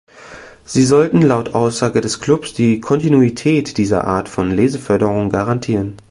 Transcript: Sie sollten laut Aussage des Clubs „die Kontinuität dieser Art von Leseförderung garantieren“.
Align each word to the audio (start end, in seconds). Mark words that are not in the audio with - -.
Sie 0.65 0.81
sollten 0.83 1.21
laut 1.21 1.53
Aussage 1.53 2.01
des 2.01 2.19
Clubs 2.19 2.55
„die 2.55 2.79
Kontinuität 2.79 3.77
dieser 3.77 4.03
Art 4.05 4.29
von 4.29 4.49
Leseförderung 4.49 5.29
garantieren“. 5.29 5.99